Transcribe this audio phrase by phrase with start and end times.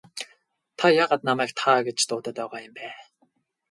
[0.79, 2.87] Та яагаад намайг та гэж дуудаад байгаа юм бэ?